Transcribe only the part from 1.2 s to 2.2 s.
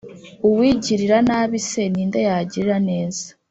nabi se, ni nde